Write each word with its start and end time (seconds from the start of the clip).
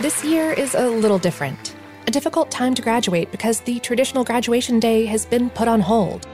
This 0.01 0.23
year 0.23 0.53
is 0.53 0.75
a 0.75 0.87
little 0.87 1.19
different. 1.19 1.75
A 2.07 2.11
difficult 2.11 2.49
time 2.49 2.73
to 2.73 2.81
graduate 2.81 3.31
because 3.31 3.59
the 3.59 3.81
traditional 3.81 4.23
graduation 4.23 4.79
day 4.79 5.03
has 5.05 5.25
been 5.25 5.49
put 5.49 5.67
on 5.67 5.81
hold. 5.81 6.25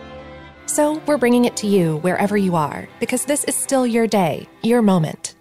So 0.68 1.02
we're 1.08 1.18
bringing 1.18 1.46
it 1.46 1.58
to 1.58 1.68
you 1.68 1.98
wherever 1.98 2.38
you 2.38 2.56
are 2.56 2.88
because 3.00 3.26
this 3.26 3.44
is 3.46 3.56
still 3.56 3.88
your 3.88 4.06
day, 4.06 4.48
your 4.62 4.84
moment. 4.84 5.34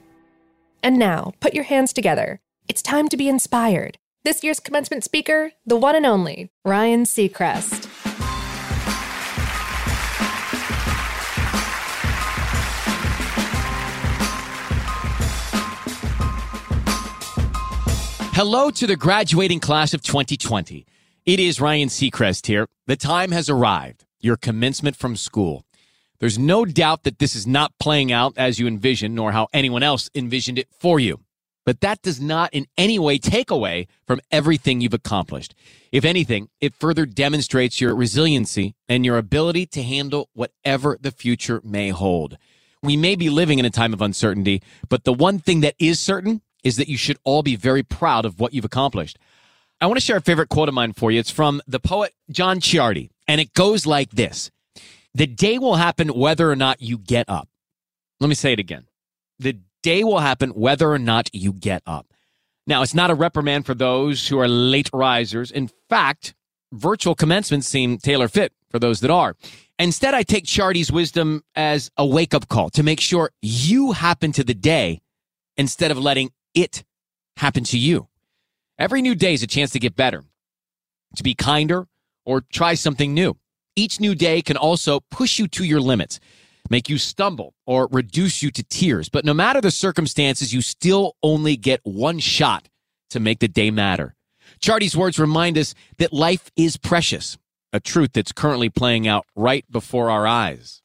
And 0.82 0.98
now, 0.98 1.34
put 1.40 1.52
your 1.52 1.64
hands 1.64 1.92
together. 1.92 2.40
It's 2.66 2.80
time 2.80 3.10
to 3.10 3.18
be 3.18 3.28
inspired. 3.28 3.98
This 4.24 4.42
year's 4.42 4.58
commencement 4.58 5.04
speaker, 5.04 5.52
the 5.66 5.76
one 5.76 5.94
and 5.94 6.06
only, 6.06 6.50
Ryan 6.64 7.04
Seacrest. 7.04 7.83
Hello 18.34 18.68
to 18.68 18.88
the 18.88 18.96
graduating 18.96 19.60
class 19.60 19.94
of 19.94 20.02
2020. 20.02 20.84
It 21.24 21.38
is 21.38 21.60
Ryan 21.60 21.88
Seacrest 21.88 22.48
here. 22.48 22.66
The 22.88 22.96
time 22.96 23.30
has 23.30 23.48
arrived. 23.48 24.06
Your 24.18 24.36
commencement 24.36 24.96
from 24.96 25.14
school. 25.14 25.64
There's 26.18 26.36
no 26.36 26.64
doubt 26.64 27.04
that 27.04 27.20
this 27.20 27.36
is 27.36 27.46
not 27.46 27.78
playing 27.78 28.10
out 28.10 28.36
as 28.36 28.58
you 28.58 28.66
envisioned, 28.66 29.14
nor 29.14 29.30
how 29.30 29.46
anyone 29.52 29.84
else 29.84 30.10
envisioned 30.16 30.58
it 30.58 30.66
for 30.76 30.98
you. 30.98 31.20
But 31.64 31.80
that 31.82 32.02
does 32.02 32.20
not 32.20 32.52
in 32.52 32.66
any 32.76 32.98
way 32.98 33.18
take 33.18 33.52
away 33.52 33.86
from 34.04 34.20
everything 34.32 34.80
you've 34.80 34.92
accomplished. 34.92 35.54
If 35.92 36.04
anything, 36.04 36.48
it 36.60 36.74
further 36.74 37.06
demonstrates 37.06 37.80
your 37.80 37.94
resiliency 37.94 38.74
and 38.88 39.04
your 39.04 39.16
ability 39.16 39.66
to 39.66 39.82
handle 39.84 40.28
whatever 40.32 40.98
the 41.00 41.12
future 41.12 41.60
may 41.62 41.90
hold. 41.90 42.36
We 42.82 42.96
may 42.96 43.14
be 43.14 43.30
living 43.30 43.60
in 43.60 43.64
a 43.64 43.70
time 43.70 43.92
of 43.92 44.02
uncertainty, 44.02 44.60
but 44.88 45.04
the 45.04 45.12
one 45.12 45.38
thing 45.38 45.60
that 45.60 45.76
is 45.78 46.00
certain 46.00 46.40
is 46.64 46.76
that 46.76 46.88
you 46.88 46.96
should 46.96 47.18
all 47.22 47.42
be 47.42 47.54
very 47.54 47.82
proud 47.82 48.24
of 48.24 48.40
what 48.40 48.52
you've 48.52 48.64
accomplished. 48.64 49.18
I 49.80 49.86
want 49.86 49.98
to 49.98 50.04
share 50.04 50.16
a 50.16 50.22
favorite 50.22 50.48
quote 50.48 50.68
of 50.68 50.74
mine 50.74 50.94
for 50.94 51.10
you. 51.10 51.20
It's 51.20 51.30
from 51.30 51.60
the 51.66 51.78
poet 51.78 52.14
John 52.30 52.58
Ciardi, 52.58 53.10
and 53.28 53.40
it 53.40 53.54
goes 53.54 53.86
like 53.86 54.10
this 54.10 54.50
The 55.14 55.26
day 55.26 55.58
will 55.58 55.76
happen 55.76 56.08
whether 56.08 56.50
or 56.50 56.56
not 56.56 56.80
you 56.80 56.98
get 56.98 57.28
up. 57.28 57.48
Let 58.18 58.28
me 58.28 58.34
say 58.34 58.52
it 58.52 58.60
again. 58.60 58.86
The 59.38 59.58
day 59.82 60.02
will 60.02 60.20
happen 60.20 60.50
whether 60.50 60.90
or 60.90 60.98
not 60.98 61.28
you 61.34 61.52
get 61.52 61.82
up. 61.86 62.06
Now, 62.66 62.82
it's 62.82 62.94
not 62.94 63.10
a 63.10 63.14
reprimand 63.14 63.66
for 63.66 63.74
those 63.74 64.26
who 64.26 64.38
are 64.38 64.48
late 64.48 64.88
risers. 64.92 65.50
In 65.50 65.68
fact, 65.90 66.34
virtual 66.72 67.14
commencements 67.14 67.68
seem 67.68 67.98
tailor 67.98 68.28
fit 68.28 68.52
for 68.70 68.78
those 68.78 69.00
that 69.00 69.10
are. 69.10 69.36
Instead, 69.78 70.14
I 70.14 70.22
take 70.22 70.44
Ciardi's 70.44 70.90
wisdom 70.90 71.42
as 71.54 71.90
a 71.96 72.06
wake 72.06 72.32
up 72.32 72.48
call 72.48 72.70
to 72.70 72.82
make 72.82 73.00
sure 73.00 73.32
you 73.42 73.92
happen 73.92 74.32
to 74.32 74.44
the 74.44 74.54
day 74.54 75.02
instead 75.56 75.90
of 75.90 75.98
letting 75.98 76.30
it 76.54 76.84
happen 77.36 77.64
to 77.64 77.78
you. 77.78 78.08
Every 78.78 79.02
new 79.02 79.14
day 79.14 79.34
is 79.34 79.42
a 79.42 79.46
chance 79.46 79.70
to 79.70 79.78
get 79.78 79.96
better, 79.96 80.24
to 81.16 81.22
be 81.22 81.34
kinder, 81.34 81.86
or 82.24 82.40
try 82.40 82.74
something 82.74 83.14
new. 83.14 83.36
Each 83.76 84.00
new 84.00 84.14
day 84.14 84.42
can 84.42 84.56
also 84.56 85.00
push 85.10 85.38
you 85.38 85.48
to 85.48 85.64
your 85.64 85.80
limits, 85.80 86.20
make 86.70 86.88
you 86.88 86.98
stumble, 86.98 87.54
or 87.66 87.88
reduce 87.90 88.42
you 88.42 88.50
to 88.52 88.62
tears. 88.62 89.08
But 89.08 89.24
no 89.24 89.34
matter 89.34 89.60
the 89.60 89.70
circumstances, 89.70 90.54
you 90.54 90.60
still 90.60 91.16
only 91.22 91.56
get 91.56 91.80
one 91.82 92.18
shot 92.18 92.68
to 93.10 93.20
make 93.20 93.40
the 93.40 93.48
day 93.48 93.70
matter. 93.70 94.14
Ciardi's 94.60 94.96
words 94.96 95.18
remind 95.18 95.58
us 95.58 95.74
that 95.98 96.12
life 96.12 96.50
is 96.56 96.76
precious, 96.76 97.36
a 97.72 97.80
truth 97.80 98.12
that's 98.12 98.32
currently 98.32 98.70
playing 98.70 99.06
out 99.06 99.26
right 99.34 99.64
before 99.70 100.10
our 100.10 100.26
eyes. 100.26 100.82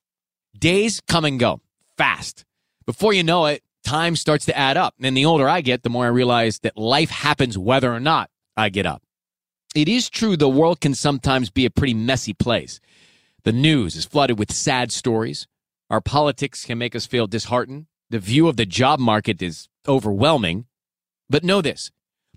Days 0.58 1.02
come 1.08 1.26
and 1.26 1.40
go 1.40 1.62
fast. 1.98 2.46
Before 2.86 3.14
you 3.14 3.24
know 3.24 3.46
it, 3.46 3.64
time 3.84 4.16
starts 4.16 4.46
to 4.46 4.58
add 4.58 4.78
up. 4.78 4.96
And 5.02 5.16
the 5.16 5.26
older 5.26 5.48
I 5.48 5.62
get, 5.62 5.84
the 5.84 5.90
more 5.90 6.06
I 6.06 6.10
realize 6.10 6.60
that 6.60 6.78
life 6.78 7.10
happens 7.10 7.58
whether 7.58 7.94
or 7.94 8.00
not 8.00 8.30
I 8.56 8.70
get 8.70 8.86
up. 8.86 9.04
It 9.76 9.88
is 9.88 10.10
true 10.10 10.36
the 10.36 10.50
world 10.50 10.82
can 10.82 10.96
sometimes 10.96 11.50
be 11.50 11.66
a 11.66 11.70
pretty 11.70 11.94
messy 11.94 12.34
place. 12.34 12.80
The 13.44 13.52
news 13.52 13.96
is 13.96 14.06
flooded 14.06 14.40
with 14.40 14.52
sad 14.52 14.92
stories. 14.92 15.48
Our 15.90 16.02
politics 16.02 16.66
can 16.66 16.78
make 16.78 16.96
us 16.96 17.06
feel 17.06 17.28
disheartened. 17.28 17.86
The 18.10 18.20
view 18.20 18.48
of 18.48 18.58
the 18.58 18.66
job 18.66 19.00
market 19.00 19.42
is 19.42 19.70
overwhelming. 19.88 20.66
But 21.30 21.44
know 21.44 21.62
this 21.62 21.92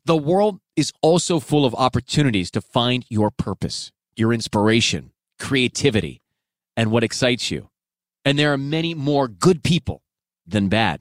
the 0.04 0.16
world 0.16 0.60
is 0.76 0.92
also 1.00 1.38
full 1.38 1.64
of 1.64 1.74
opportunities 1.74 2.50
to 2.50 2.60
find 2.60 3.04
your 3.08 3.30
purpose, 3.30 3.92
your 4.16 4.32
inspiration, 4.32 5.12
creativity, 5.38 6.20
and 6.76 6.90
what 6.90 7.04
excites 7.04 7.50
you. 7.50 7.68
And 8.24 8.38
there 8.38 8.52
are 8.52 8.58
many 8.58 8.94
more 8.94 9.28
good 9.28 9.62
people 9.62 10.02
than 10.46 10.68
bad. 10.68 11.00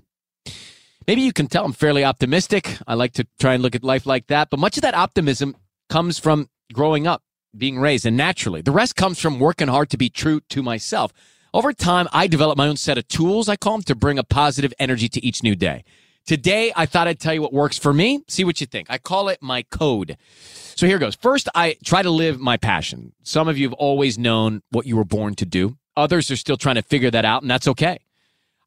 Maybe 1.07 1.21
you 1.21 1.33
can 1.33 1.47
tell 1.47 1.65
I'm 1.65 1.73
fairly 1.73 2.03
optimistic. 2.03 2.77
I 2.87 2.93
like 2.93 3.13
to 3.13 3.27
try 3.39 3.53
and 3.53 3.63
look 3.63 3.75
at 3.75 3.83
life 3.83 4.05
like 4.05 4.27
that, 4.27 4.49
but 4.49 4.59
much 4.59 4.77
of 4.77 4.83
that 4.83 4.93
optimism 4.93 5.55
comes 5.89 6.19
from 6.19 6.49
growing 6.73 7.07
up, 7.07 7.23
being 7.57 7.79
raised, 7.79 8.05
and 8.05 8.15
naturally. 8.15 8.61
The 8.61 8.71
rest 8.71 8.95
comes 8.95 9.19
from 9.19 9.39
working 9.39 9.67
hard 9.67 9.89
to 9.89 9.97
be 9.97 10.09
true 10.09 10.41
to 10.49 10.61
myself. 10.61 11.11
Over 11.53 11.73
time, 11.73 12.07
I 12.13 12.27
developed 12.27 12.57
my 12.57 12.67
own 12.67 12.77
set 12.77 12.97
of 12.97 13.07
tools, 13.07 13.49
I 13.49 13.55
call 13.57 13.73
them, 13.73 13.83
to 13.83 13.95
bring 13.95 14.17
a 14.17 14.23
positive 14.23 14.73
energy 14.79 15.09
to 15.09 15.25
each 15.25 15.43
new 15.43 15.55
day. 15.55 15.83
Today, 16.25 16.71
I 16.75 16.85
thought 16.85 17.07
I'd 17.07 17.19
tell 17.19 17.33
you 17.33 17.41
what 17.41 17.51
works 17.51 17.77
for 17.77 17.93
me. 17.93 18.23
See 18.27 18.43
what 18.43 18.61
you 18.61 18.67
think. 18.67 18.87
I 18.89 18.97
call 18.99 19.27
it 19.27 19.41
my 19.41 19.63
code. 19.63 20.17
So 20.75 20.85
here 20.85 20.99
goes. 20.99 21.15
First, 21.15 21.49
I 21.55 21.77
try 21.83 22.03
to 22.03 22.11
live 22.11 22.39
my 22.39 22.57
passion. 22.57 23.13
Some 23.23 23.47
of 23.47 23.57
you 23.57 23.67
have 23.67 23.73
always 23.73 24.17
known 24.17 24.61
what 24.69 24.85
you 24.85 24.95
were 24.95 25.03
born 25.03 25.35
to 25.35 25.45
do. 25.45 25.77
Others 25.97 26.31
are 26.31 26.35
still 26.37 26.57
trying 26.57 26.75
to 26.75 26.83
figure 26.83 27.11
that 27.11 27.25
out, 27.25 27.41
and 27.41 27.51
that's 27.51 27.67
okay. 27.67 27.99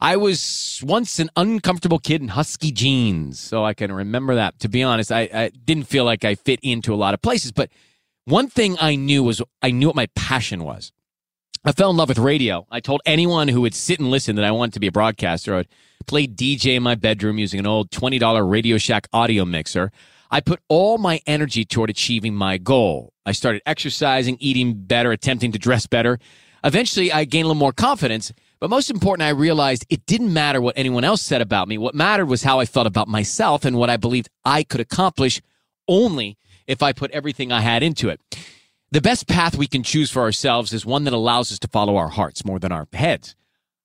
I 0.04 0.16
was 0.16 0.82
once 0.84 1.18
an 1.18 1.30
uncomfortable 1.34 1.98
kid 1.98 2.20
in 2.20 2.28
husky 2.28 2.70
jeans, 2.70 3.40
so 3.40 3.64
I 3.64 3.72
can 3.72 3.90
remember 3.90 4.34
that. 4.34 4.58
To 4.60 4.68
be 4.68 4.82
honest, 4.82 5.10
I, 5.10 5.30
I 5.32 5.48
didn't 5.48 5.84
feel 5.84 6.04
like 6.04 6.26
I 6.26 6.34
fit 6.34 6.60
into 6.62 6.92
a 6.92 6.94
lot 6.94 7.14
of 7.14 7.22
places, 7.22 7.52
but 7.52 7.70
one 8.26 8.48
thing 8.48 8.76
I 8.82 8.96
knew 8.96 9.22
was 9.22 9.40
I 9.62 9.70
knew 9.70 9.86
what 9.86 9.96
my 9.96 10.08
passion 10.14 10.62
was. 10.62 10.92
I 11.64 11.72
fell 11.72 11.88
in 11.88 11.96
love 11.96 12.10
with 12.10 12.18
radio. 12.18 12.66
I 12.70 12.80
told 12.80 13.00
anyone 13.06 13.48
who 13.48 13.62
would 13.62 13.72
sit 13.72 13.98
and 13.98 14.10
listen 14.10 14.36
that 14.36 14.44
I 14.44 14.50
wanted 14.50 14.74
to 14.74 14.80
be 14.80 14.88
a 14.88 14.92
broadcaster. 14.92 15.54
I 15.54 15.56
would 15.56 15.68
play 16.06 16.26
DJ 16.26 16.76
in 16.76 16.82
my 16.82 16.96
bedroom 16.96 17.38
using 17.38 17.58
an 17.58 17.66
old 17.66 17.90
$20 17.90 18.50
Radio 18.50 18.76
Shack 18.76 19.08
audio 19.10 19.46
mixer. 19.46 19.90
I 20.30 20.42
put 20.42 20.60
all 20.68 20.98
my 20.98 21.22
energy 21.26 21.64
toward 21.64 21.88
achieving 21.88 22.34
my 22.34 22.58
goal. 22.58 23.14
I 23.24 23.32
started 23.32 23.62
exercising, 23.64 24.36
eating 24.38 24.74
better, 24.74 25.12
attempting 25.12 25.52
to 25.52 25.58
dress 25.58 25.86
better. 25.86 26.18
Eventually, 26.62 27.10
I 27.10 27.24
gained 27.24 27.46
a 27.46 27.48
little 27.48 27.58
more 27.58 27.72
confidence. 27.72 28.34
But 28.64 28.70
most 28.70 28.88
important, 28.88 29.26
I 29.26 29.28
realized 29.28 29.84
it 29.90 30.06
didn't 30.06 30.32
matter 30.32 30.58
what 30.58 30.78
anyone 30.78 31.04
else 31.04 31.20
said 31.20 31.42
about 31.42 31.68
me. 31.68 31.76
What 31.76 31.94
mattered 31.94 32.24
was 32.24 32.44
how 32.44 32.60
I 32.60 32.64
felt 32.64 32.86
about 32.86 33.08
myself 33.08 33.66
and 33.66 33.76
what 33.76 33.90
I 33.90 33.98
believed 33.98 34.30
I 34.42 34.62
could 34.62 34.80
accomplish 34.80 35.42
only 35.86 36.38
if 36.66 36.82
I 36.82 36.94
put 36.94 37.10
everything 37.10 37.52
I 37.52 37.60
had 37.60 37.82
into 37.82 38.08
it. 38.08 38.22
The 38.90 39.02
best 39.02 39.28
path 39.28 39.54
we 39.54 39.66
can 39.66 39.82
choose 39.82 40.10
for 40.10 40.22
ourselves 40.22 40.72
is 40.72 40.86
one 40.86 41.04
that 41.04 41.12
allows 41.12 41.52
us 41.52 41.58
to 41.58 41.68
follow 41.68 41.96
our 41.96 42.08
hearts 42.08 42.46
more 42.46 42.58
than 42.58 42.72
our 42.72 42.88
heads. 42.94 43.36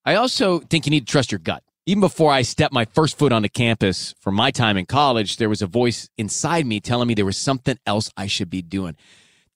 I 0.06 0.16
also 0.16 0.60
think 0.60 0.86
you 0.86 0.92
need 0.92 1.08
to 1.08 1.12
trust 1.12 1.34
your 1.34 1.40
gut. 1.40 1.62
Even 1.86 2.00
before 2.00 2.32
I 2.32 2.44
stepped 2.44 2.74
my 2.74 2.86
first 2.86 3.18
foot 3.18 3.34
on 3.34 3.42
the 3.42 3.50
campus 3.50 4.16
for 4.22 4.32
my 4.32 4.50
time 4.50 4.78
in 4.78 4.86
college, 4.86 5.36
there 5.36 5.50
was 5.50 5.62
a 5.62 5.68
voice 5.68 6.08
inside 6.18 6.66
me 6.66 6.80
telling 6.80 7.10
me 7.10 7.16
there 7.16 7.26
was 7.26 7.36
something 7.36 7.78
else 7.86 8.14
I 8.16 8.28
should 8.28 8.50
be 8.50 8.62
doing 8.62 8.96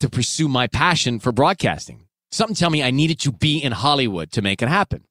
to 0.01 0.09
pursue 0.09 0.49
my 0.49 0.67
passion 0.67 1.21
for 1.21 1.31
broadcasting. 1.31 2.07
Something 2.29 2.57
tell 2.57 2.71
me 2.71 2.83
I 2.83 2.91
needed 2.91 3.19
to 3.19 3.31
be 3.31 3.59
in 3.59 3.71
Hollywood 3.71 4.29
to 4.33 4.41
make 4.41 4.61
it 4.61 4.67
happen. 4.67 5.05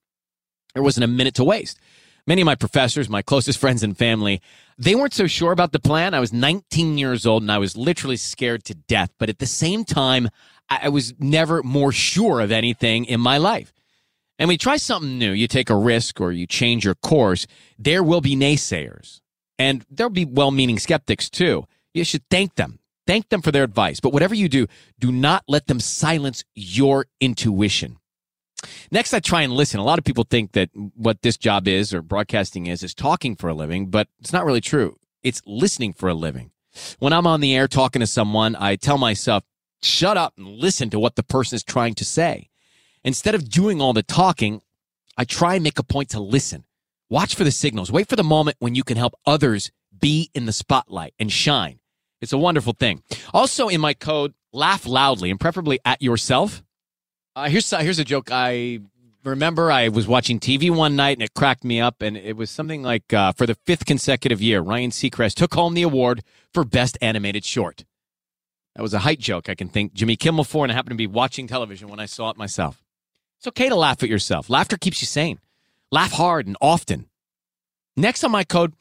There 0.74 0.82
wasn't 0.82 1.04
a 1.04 1.08
minute 1.08 1.34
to 1.34 1.44
waste. 1.44 1.78
Many 2.26 2.42
of 2.42 2.46
my 2.46 2.54
professors, 2.54 3.08
my 3.08 3.22
closest 3.22 3.58
friends 3.58 3.82
and 3.82 3.98
family, 3.98 4.40
they 4.78 4.94
weren't 4.94 5.14
so 5.14 5.26
sure 5.26 5.52
about 5.52 5.72
the 5.72 5.80
plan. 5.80 6.14
I 6.14 6.20
was 6.20 6.32
19 6.32 6.96
years 6.96 7.26
old 7.26 7.42
and 7.42 7.50
I 7.50 7.58
was 7.58 7.76
literally 7.76 8.16
scared 8.16 8.64
to 8.64 8.74
death. 8.74 9.10
But 9.18 9.28
at 9.28 9.38
the 9.38 9.46
same 9.46 9.84
time, 9.84 10.28
I 10.68 10.88
was 10.88 11.14
never 11.18 11.62
more 11.62 11.92
sure 11.92 12.40
of 12.40 12.52
anything 12.52 13.04
in 13.04 13.20
my 13.20 13.38
life. 13.38 13.72
And 14.38 14.48
when 14.48 14.54
you 14.54 14.58
try 14.58 14.76
something 14.76 15.18
new, 15.18 15.32
you 15.32 15.46
take 15.46 15.68
a 15.68 15.76
risk 15.76 16.20
or 16.20 16.32
you 16.32 16.46
change 16.46 16.84
your 16.84 16.94
course, 16.94 17.46
there 17.78 18.02
will 18.02 18.20
be 18.20 18.36
naysayers. 18.36 19.20
And 19.58 19.84
there'll 19.90 20.10
be 20.10 20.24
well 20.24 20.50
meaning 20.50 20.78
skeptics 20.78 21.28
too. 21.28 21.66
You 21.92 22.04
should 22.04 22.22
thank 22.30 22.54
them. 22.54 22.78
Thank 23.06 23.28
them 23.28 23.42
for 23.42 23.50
their 23.50 23.64
advice. 23.64 24.00
But 24.00 24.12
whatever 24.12 24.34
you 24.34 24.48
do, 24.48 24.66
do 24.98 25.12
not 25.12 25.44
let 25.48 25.66
them 25.66 25.80
silence 25.80 26.44
your 26.54 27.06
intuition. 27.20 27.98
Next, 28.90 29.12
I 29.14 29.20
try 29.20 29.42
and 29.42 29.52
listen. 29.52 29.80
A 29.80 29.84
lot 29.84 29.98
of 29.98 30.04
people 30.04 30.24
think 30.24 30.52
that 30.52 30.70
what 30.74 31.22
this 31.22 31.36
job 31.36 31.66
is 31.66 31.92
or 31.92 32.02
broadcasting 32.02 32.66
is, 32.66 32.82
is 32.82 32.94
talking 32.94 33.36
for 33.36 33.48
a 33.48 33.54
living, 33.54 33.86
but 33.86 34.08
it's 34.20 34.32
not 34.32 34.44
really 34.44 34.60
true. 34.60 34.98
It's 35.22 35.42
listening 35.46 35.92
for 35.92 36.08
a 36.08 36.14
living. 36.14 36.50
When 36.98 37.12
I'm 37.12 37.26
on 37.26 37.40
the 37.40 37.54
air 37.54 37.68
talking 37.68 38.00
to 38.00 38.06
someone, 38.06 38.56
I 38.56 38.76
tell 38.76 38.98
myself, 38.98 39.44
shut 39.82 40.16
up 40.16 40.34
and 40.36 40.46
listen 40.46 40.90
to 40.90 40.98
what 40.98 41.16
the 41.16 41.22
person 41.22 41.56
is 41.56 41.62
trying 41.62 41.94
to 41.94 42.04
say. 42.04 42.48
Instead 43.04 43.34
of 43.34 43.48
doing 43.48 43.80
all 43.80 43.92
the 43.92 44.02
talking, 44.02 44.62
I 45.16 45.24
try 45.24 45.54
and 45.54 45.64
make 45.64 45.78
a 45.78 45.84
point 45.84 46.10
to 46.10 46.20
listen. 46.20 46.64
Watch 47.10 47.34
for 47.34 47.44
the 47.44 47.50
signals. 47.50 47.92
Wait 47.92 48.08
for 48.08 48.16
the 48.16 48.24
moment 48.24 48.56
when 48.60 48.74
you 48.74 48.84
can 48.84 48.96
help 48.96 49.14
others 49.26 49.70
be 50.00 50.30
in 50.34 50.46
the 50.46 50.52
spotlight 50.52 51.14
and 51.18 51.30
shine. 51.30 51.80
It's 52.20 52.32
a 52.32 52.38
wonderful 52.38 52.72
thing. 52.72 53.02
Also, 53.34 53.68
in 53.68 53.80
my 53.80 53.94
code, 53.94 54.32
laugh 54.52 54.86
loudly 54.86 55.30
and 55.30 55.38
preferably 55.38 55.80
at 55.84 56.00
yourself. 56.00 56.62
Uh, 57.34 57.48
here's 57.48 57.70
here's 57.70 57.98
a 57.98 58.04
joke. 58.04 58.28
I 58.30 58.80
remember 59.24 59.70
I 59.70 59.88
was 59.88 60.06
watching 60.06 60.38
TV 60.38 60.70
one 60.74 60.96
night 60.96 61.16
and 61.16 61.22
it 61.22 61.32
cracked 61.32 61.64
me 61.64 61.80
up, 61.80 62.02
and 62.02 62.16
it 62.16 62.36
was 62.36 62.50
something 62.50 62.82
like 62.82 63.12
uh, 63.12 63.32
for 63.32 63.46
the 63.46 63.54
fifth 63.66 63.86
consecutive 63.86 64.42
year, 64.42 64.60
Ryan 64.60 64.90
Seacrest 64.90 65.34
took 65.34 65.54
home 65.54 65.72
the 65.74 65.82
award 65.82 66.22
for 66.52 66.64
best 66.64 66.98
animated 67.00 67.44
short. 67.44 67.84
That 68.76 68.82
was 68.82 68.92
a 68.92 69.00
height 69.00 69.18
joke. 69.18 69.48
I 69.48 69.54
can 69.54 69.68
think 69.68 69.94
Jimmy 69.94 70.16
Kimmel 70.16 70.44
for, 70.44 70.64
and 70.64 70.72
I 70.72 70.74
happened 70.74 70.92
to 70.92 70.96
be 70.96 71.06
watching 71.06 71.46
television 71.46 71.88
when 71.88 72.00
I 72.00 72.06
saw 72.06 72.30
it 72.30 72.36
myself. 72.36 72.82
It's 73.38 73.46
okay 73.48 73.68
to 73.68 73.74
laugh 73.74 74.02
at 74.02 74.08
yourself. 74.08 74.50
Laughter 74.50 74.76
keeps 74.76 75.00
you 75.00 75.06
sane. 75.06 75.40
Laugh 75.90 76.12
hard 76.12 76.46
and 76.46 76.56
often. 76.60 77.06
Next 77.96 78.24
on 78.24 78.30
my 78.30 78.44
code, 78.44 78.74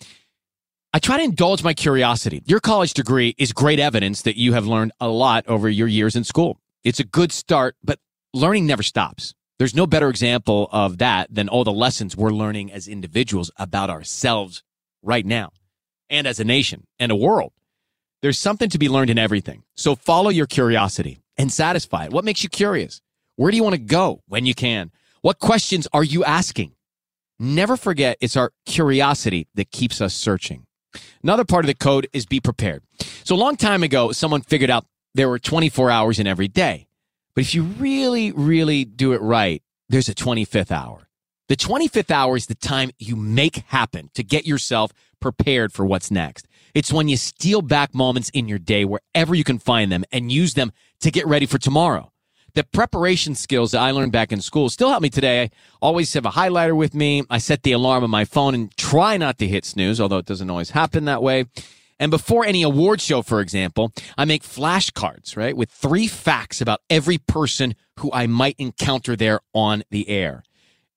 I 0.94 1.00
try 1.00 1.18
to 1.18 1.24
indulge 1.24 1.64
my 1.64 1.74
curiosity. 1.74 2.42
Your 2.46 2.60
college 2.60 2.94
degree 2.94 3.34
is 3.38 3.54
great 3.54 3.80
evidence 3.80 4.22
that 4.24 4.38
you 4.38 4.54
have 4.54 4.66
learned 4.66 4.92
a 5.00 5.08
lot 5.08 5.46
over 5.48 5.70
your 5.70 5.88
years 5.88 6.16
in 6.18 6.26
school. 6.26 6.58
It's 6.84 7.00
a 7.00 7.06
good 7.06 7.32
start, 7.32 7.76
but 7.84 8.00
learning 8.34 8.66
never 8.66 8.84
stops. 8.84 9.34
There's 9.60 9.76
no 9.76 9.86
better 9.86 10.10
example 10.10 10.70
of 10.72 10.98
that 11.00 11.34
than 11.34 11.50
all 11.50 11.64
the 11.64 11.72
lessons 11.72 12.18
we're 12.18 12.32
learning 12.32 12.72
as 12.72 12.88
individuals 12.88 13.52
about 13.58 13.90
ourselves 13.90 14.64
right 15.04 15.26
now 15.26 15.52
and 16.10 16.26
as 16.26 16.40
a 16.40 16.44
nation 16.44 16.88
and 17.00 17.12
a 17.12 17.16
world. 17.16 17.54
There's 18.22 18.40
something 18.40 18.70
to 18.70 18.80
be 18.80 18.90
learned 18.90 19.10
in 19.10 19.18
everything. 19.18 19.64
So 19.76 19.96
follow 19.96 20.30
your 20.30 20.48
curiosity 20.48 21.22
and 21.38 21.52
satisfy 21.52 22.06
it. 22.06 22.12
What 22.12 22.26
makes 22.26 22.44
you 22.44 22.50
curious? 22.50 23.02
Where 23.36 23.52
do 23.52 23.58
you 23.58 23.64
want 23.64 23.76
to 23.76 23.82
go 23.82 24.22
when 24.28 24.46
you 24.46 24.54
can? 24.54 24.92
What 25.22 25.40
questions 25.40 25.88
are 25.94 26.04
you 26.04 26.24
asking? 26.24 26.74
Never 27.40 27.76
forget 27.76 28.18
it's 28.22 28.38
our 28.38 28.52
curiosity 28.66 29.48
that 29.56 29.72
keeps 29.72 30.02
us 30.02 30.14
searching. 30.14 30.66
Another 31.24 31.46
part 31.46 31.66
of 31.66 31.68
the 31.68 31.74
code 31.76 32.08
is 32.14 32.26
be 32.26 32.40
prepared. 32.40 32.84
So 33.24 33.36
a 33.36 33.38
long 33.38 33.58
time 33.58 33.84
ago, 33.84 34.12
someone 34.12 34.42
figured 34.42 34.70
out 34.70 34.86
there 35.14 35.30
were 35.30 35.40
24 35.40 35.90
hours 35.90 36.20
in 36.20 36.28
every 36.28 36.48
day. 36.48 36.88
But 37.34 37.44
if 37.44 37.56
you 37.56 37.64
really, 37.64 38.32
really 38.32 38.86
do 38.86 39.14
it 39.14 39.22
right, 39.22 39.62
there's 39.90 40.10
a 40.10 40.16
25th 40.16 40.72
hour. 40.72 41.08
The 41.48 41.56
25th 41.58 42.12
hour 42.12 42.38
is 42.38 42.46
the 42.46 42.56
time 42.56 42.92
you 42.98 43.16
make 43.16 43.58
happen 43.68 44.10
to 44.14 44.24
get 44.24 44.46
yourself 44.46 44.92
prepared 45.20 45.74
for 45.74 45.86
what's 45.86 46.10
next. 46.10 46.48
It's 46.74 46.94
when 46.94 47.10
you 47.10 47.18
steal 47.18 47.62
back 47.62 47.94
moments 47.94 48.30
in 48.30 48.48
your 48.48 48.60
day 48.60 48.86
wherever 48.86 49.36
you 49.36 49.44
can 49.44 49.60
find 49.60 49.92
them 49.92 50.06
and 50.12 50.32
use 50.32 50.54
them 50.54 50.72
to 51.02 51.12
get 51.12 51.28
ready 51.28 51.46
for 51.46 51.58
tomorrow. 51.58 52.12
The 52.54 52.64
preparation 52.66 53.36
skills 53.36 53.72
that 53.72 53.82
I 53.82 53.92
learned 53.92 54.12
back 54.12 54.32
in 54.32 54.42
school 54.42 54.70
still 54.70 54.90
help 54.90 55.02
me 55.02 55.10
today. 55.10 55.44
I 55.44 55.50
always 55.82 56.14
have 56.14 56.26
a 56.26 56.32
highlighter 56.32 56.76
with 56.76 56.94
me. 56.94 57.24
I 57.30 57.38
set 57.38 57.64
the 57.64 57.72
alarm 57.72 58.04
on 58.04 58.10
my 58.10 58.26
phone 58.26 58.54
and 58.54 58.76
try 58.78 59.16
not 59.18 59.38
to 59.40 59.48
hit 59.48 59.64
snooze, 59.64 60.02
although 60.02 60.18
it 60.18 60.26
doesn't 60.26 60.50
always 60.50 60.72
happen 60.72 61.06
that 61.06 61.24
way. 61.24 61.46
And 62.02 62.10
before 62.10 62.44
any 62.44 62.64
award 62.64 63.00
show, 63.00 63.22
for 63.22 63.42
example, 63.42 63.94
I 64.18 64.26
make 64.26 64.42
flashcards, 64.42 65.38
right, 65.38 65.56
with 65.56 65.70
three 65.70 66.08
facts 66.08 66.60
about 66.60 66.82
every 66.90 67.20
person 67.20 67.76
who 68.00 68.10
I 68.12 68.26
might 68.26 68.56
encounter 68.58 69.16
there 69.16 69.40
on 69.54 69.84
the 69.92 70.10
air. 70.10 70.42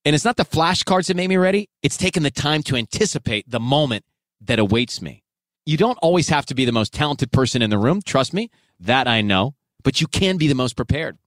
And 0.06 0.14
it's 0.14 0.24
not 0.24 0.38
the 0.38 0.46
flashcards 0.46 1.08
that 1.08 1.16
made 1.16 1.28
me 1.28 1.36
ready, 1.36 1.68
it's 1.82 1.98
taking 1.98 2.22
the 2.22 2.30
time 2.30 2.62
to 2.64 2.76
anticipate 2.76 3.50
the 3.50 3.60
moment 3.60 4.06
that 4.40 4.58
awaits 4.58 5.02
me. 5.02 5.22
You 5.66 5.76
don't 5.76 5.98
always 5.98 6.30
have 6.30 6.46
to 6.46 6.54
be 6.54 6.64
the 6.64 6.72
most 6.72 6.94
talented 6.94 7.30
person 7.30 7.60
in 7.60 7.68
the 7.68 7.78
room. 7.78 8.00
Trust 8.00 8.32
me, 8.32 8.50
that 8.80 9.06
I 9.06 9.20
know, 9.20 9.54
but 9.82 10.00
you 10.00 10.06
can 10.06 10.38
be 10.38 10.48
the 10.48 10.54
most 10.54 10.74
prepared. 10.74 11.18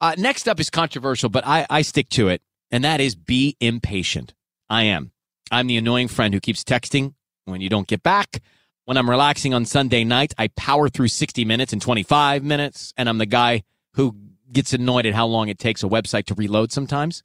Uh, 0.00 0.14
next 0.16 0.46
up 0.46 0.60
is 0.60 0.70
controversial, 0.70 1.28
but 1.28 1.44
I, 1.44 1.66
I 1.68 1.82
stick 1.82 2.08
to 2.10 2.28
it, 2.28 2.40
and 2.70 2.84
that 2.84 3.00
is 3.00 3.16
be 3.16 3.56
impatient. 3.60 4.32
I 4.70 4.84
am. 4.84 5.10
I'm 5.50 5.66
the 5.66 5.76
annoying 5.76 6.06
friend 6.06 6.32
who 6.32 6.38
keeps 6.38 6.62
texting 6.62 7.14
when 7.46 7.60
you 7.60 7.68
don't 7.68 7.88
get 7.88 8.04
back. 8.04 8.40
When 8.84 8.96
I'm 8.96 9.08
relaxing 9.08 9.54
on 9.54 9.64
Sunday 9.64 10.02
night, 10.02 10.34
I 10.38 10.48
power 10.48 10.88
through 10.88 11.08
60 11.08 11.44
minutes 11.44 11.72
in 11.72 11.78
25 11.78 12.42
minutes, 12.42 12.92
and 12.96 13.08
I'm 13.08 13.18
the 13.18 13.26
guy 13.26 13.62
who 13.94 14.16
gets 14.50 14.72
annoyed 14.72 15.06
at 15.06 15.14
how 15.14 15.26
long 15.26 15.48
it 15.48 15.58
takes 15.58 15.84
a 15.84 15.88
website 15.88 16.26
to 16.26 16.34
reload 16.34 16.72
sometimes. 16.72 17.22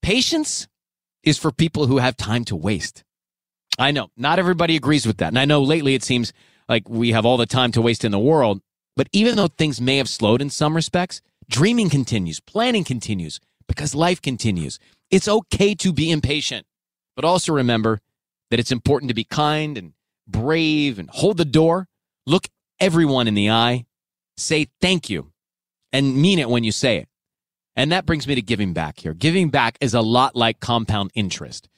Patience 0.00 0.68
is 1.22 1.38
for 1.38 1.52
people 1.52 1.86
who 1.86 1.98
have 1.98 2.16
time 2.16 2.46
to 2.46 2.56
waste. 2.56 3.04
I 3.78 3.90
know 3.90 4.08
not 4.16 4.38
everybody 4.38 4.74
agrees 4.74 5.06
with 5.06 5.18
that. 5.18 5.28
And 5.28 5.38
I 5.38 5.44
know 5.44 5.62
lately 5.62 5.94
it 5.94 6.02
seems 6.02 6.32
like 6.68 6.88
we 6.88 7.12
have 7.12 7.26
all 7.26 7.36
the 7.36 7.46
time 7.46 7.72
to 7.72 7.82
waste 7.82 8.04
in 8.04 8.12
the 8.12 8.18
world. 8.18 8.62
But 8.96 9.08
even 9.12 9.36
though 9.36 9.48
things 9.48 9.80
may 9.80 9.98
have 9.98 10.08
slowed 10.08 10.40
in 10.40 10.50
some 10.50 10.74
respects, 10.74 11.20
dreaming 11.48 11.90
continues, 11.90 12.40
planning 12.40 12.84
continues, 12.84 13.38
because 13.68 13.94
life 13.94 14.20
continues. 14.22 14.78
It's 15.10 15.28
okay 15.28 15.74
to 15.76 15.92
be 15.92 16.10
impatient, 16.10 16.66
but 17.16 17.24
also 17.24 17.52
remember 17.52 18.00
that 18.50 18.58
it's 18.58 18.72
important 18.72 19.08
to 19.08 19.14
be 19.14 19.24
kind 19.24 19.76
and 19.76 19.92
brave 20.30 20.98
and 20.98 21.10
hold 21.10 21.36
the 21.36 21.44
door. 21.44 21.88
Look 22.26 22.48
everyone 22.78 23.28
in 23.28 23.34
the 23.34 23.50
eye. 23.50 23.86
Say 24.36 24.68
thank 24.80 25.10
you 25.10 25.32
and 25.92 26.16
mean 26.16 26.38
it 26.38 26.48
when 26.48 26.64
you 26.64 26.72
say 26.72 26.98
it. 26.98 27.08
And 27.76 27.92
that 27.92 28.06
brings 28.06 28.26
me 28.26 28.34
to 28.34 28.42
giving 28.42 28.72
back 28.72 28.98
here. 29.00 29.14
Giving 29.14 29.48
back 29.48 29.78
is 29.80 29.94
a 29.94 30.00
lot 30.00 30.36
like 30.36 30.60
compound 30.60 31.10
interest. 31.14 31.68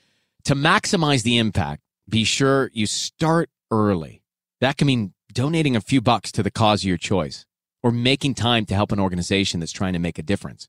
To 0.44 0.54
maximize 0.54 1.22
the 1.22 1.38
impact, 1.38 1.82
be 2.08 2.24
sure 2.24 2.70
you 2.72 2.86
start 2.86 3.50
early. 3.70 4.22
That 4.60 4.76
can 4.76 4.86
mean 4.86 5.14
donating 5.32 5.76
a 5.76 5.80
few 5.80 6.00
bucks 6.00 6.32
to 6.32 6.42
the 6.42 6.50
cause 6.50 6.82
of 6.82 6.88
your 6.88 6.96
choice 6.96 7.46
or 7.82 7.90
making 7.90 8.34
time 8.34 8.64
to 8.66 8.74
help 8.74 8.92
an 8.92 9.00
organization 9.00 9.60
that's 9.60 9.72
trying 9.72 9.92
to 9.92 9.98
make 9.98 10.18
a 10.18 10.22
difference. 10.22 10.68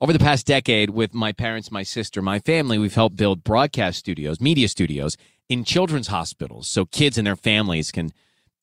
Over 0.00 0.12
the 0.12 0.18
past 0.18 0.46
decade, 0.46 0.90
with 0.90 1.14
my 1.14 1.32
parents, 1.32 1.70
my 1.70 1.82
sister, 1.82 2.20
my 2.20 2.38
family, 2.38 2.78
we've 2.78 2.94
helped 2.94 3.16
build 3.16 3.44
broadcast 3.44 3.98
studios, 3.98 4.40
media 4.40 4.68
studios 4.68 5.16
in 5.48 5.64
children's 5.64 6.08
hospitals 6.08 6.68
so 6.68 6.84
kids 6.86 7.18
and 7.18 7.26
their 7.26 7.36
families 7.36 7.92
can 7.92 8.12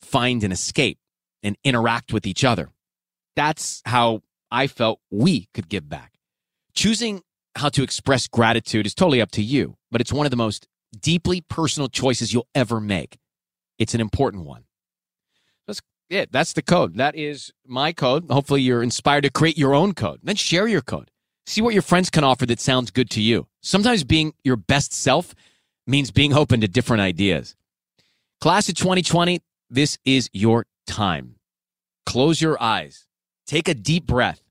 find 0.01 0.43
an 0.43 0.51
escape 0.51 0.97
and 1.43 1.57
interact 1.63 2.13
with 2.13 2.25
each 2.25 2.43
other. 2.43 2.69
That's 3.35 3.81
how 3.85 4.21
I 4.51 4.67
felt 4.67 4.99
we 5.09 5.47
could 5.53 5.69
give 5.69 5.87
back. 5.87 6.13
Choosing 6.73 7.21
how 7.55 7.69
to 7.69 7.83
express 7.83 8.27
gratitude 8.27 8.85
is 8.85 8.95
totally 8.95 9.21
up 9.21 9.31
to 9.31 9.41
you, 9.41 9.75
but 9.91 10.01
it's 10.01 10.13
one 10.13 10.25
of 10.25 10.31
the 10.31 10.37
most 10.37 10.67
deeply 10.97 11.41
personal 11.41 11.87
choices 11.87 12.33
you'll 12.33 12.47
ever 12.55 12.79
make. 12.79 13.17
It's 13.77 13.93
an 13.93 14.01
important 14.01 14.45
one. 14.45 14.63
That's 15.67 15.81
it. 16.09 16.31
That's 16.31 16.53
the 16.53 16.61
code. 16.61 16.97
That 16.97 17.15
is 17.15 17.51
my 17.65 17.93
code. 17.93 18.29
Hopefully, 18.29 18.61
you're 18.61 18.83
inspired 18.83 19.23
to 19.23 19.31
create 19.31 19.57
your 19.57 19.73
own 19.73 19.93
code. 19.93 20.19
Then 20.23 20.35
share 20.35 20.67
your 20.67 20.81
code. 20.81 21.09
See 21.45 21.61
what 21.61 21.73
your 21.73 21.81
friends 21.81 22.09
can 22.09 22.23
offer 22.23 22.45
that 22.45 22.59
sounds 22.59 22.91
good 22.91 23.09
to 23.11 23.21
you. 23.21 23.47
Sometimes 23.61 24.03
being 24.03 24.33
your 24.43 24.55
best 24.55 24.93
self 24.93 25.33
means 25.91 26.09
being 26.09 26.33
open 26.33 26.61
to 26.61 26.67
different 26.67 27.01
ideas. 27.01 27.55
Class 28.39 28.67
of 28.69 28.75
2020, 28.75 29.41
this 29.69 29.99
is 30.03 30.29
your 30.33 30.65
time. 30.87 31.35
Close 32.07 32.41
your 32.41 32.61
eyes. 32.61 33.05
Take 33.45 33.67
a 33.67 33.75
deep 33.75 34.07
breath. 34.07 34.41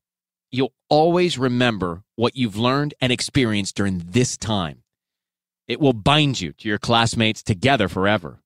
You'll 0.53 0.75
always 0.89 1.39
remember 1.39 2.05
what 2.15 2.37
you've 2.37 2.57
learned 2.57 2.95
and 3.01 3.11
experienced 3.13 3.75
during 3.75 4.03
this 4.07 4.37
time. 4.37 4.83
It 5.67 5.81
will 5.81 5.93
bind 5.93 6.41
you 6.41 6.53
to 6.53 6.69
your 6.69 6.79
classmates 6.79 7.43
together 7.43 7.89
forever. 7.89 8.43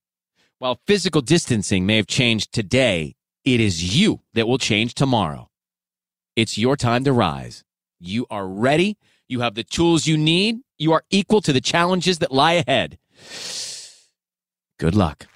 While 0.59 0.81
physical 0.87 1.21
distancing 1.21 1.85
may 1.85 1.97
have 1.97 2.07
changed 2.07 2.53
today, 2.53 3.17
it 3.45 3.61
is 3.61 3.97
you 3.97 4.21
that 4.35 4.49
will 4.49 4.59
change 4.59 4.95
tomorrow. 4.95 5.51
It's 6.37 6.57
your 6.57 6.77
time 6.77 7.05
to 7.05 7.13
rise. 7.13 7.65
You 7.99 8.27
are 8.31 8.47
ready. 8.47 8.97
You 9.35 9.41
have 9.41 9.57
the 9.57 9.65
tools 9.65 10.07
you 10.07 10.17
need. 10.17 10.61
You 10.79 10.93
are 10.93 11.03
equal 11.11 11.41
to 11.41 11.53
the 11.53 11.61
challenges 11.61 12.21
that 12.21 12.31
lie 12.31 12.53
ahead. 12.53 12.99
Good 14.79 14.95
luck. 14.95 15.27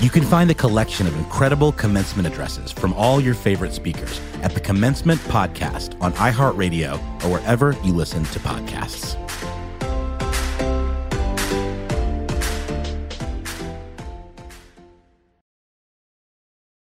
You 0.00 0.08
can 0.08 0.24
find 0.24 0.50
a 0.50 0.54
collection 0.54 1.06
of 1.06 1.14
incredible 1.16 1.72
commencement 1.72 2.26
addresses 2.26 2.72
from 2.72 2.94
all 2.94 3.20
your 3.20 3.34
favorite 3.34 3.74
speakers 3.74 4.18
at 4.42 4.54
the 4.54 4.60
Commencement 4.60 5.20
Podcast 5.22 6.00
on 6.00 6.14
iHeartRadio 6.14 6.94
or 7.22 7.38
wherever 7.38 7.76
you 7.84 7.92
listen 7.92 8.24
to 8.24 8.38
podcasts. 8.38 9.25